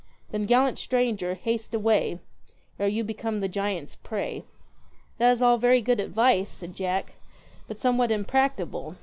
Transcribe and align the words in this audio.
Then, 0.31 0.47
gallant 0.47 0.79
stranger, 0.79 1.35
haste 1.35 1.75
away 1.75 2.17
Ere 2.79 2.87
you 2.87 3.03
become 3.03 3.39
the 3.39 3.47
giants' 3.47 3.97
prey.' 3.97 4.43
'That 5.19 5.31
is 5.31 5.43
all 5.43 5.59
very 5.59 5.79
good 5.83 5.99
advice,' 5.99 6.49
said 6.49 6.73
Jack, 6.73 7.13
'but 7.67 7.77
somewhat 7.77 8.09
impracticable. 8.09 8.95